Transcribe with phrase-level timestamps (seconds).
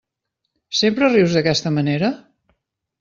[0.77, 2.11] Sempre rius d'aquesta manera?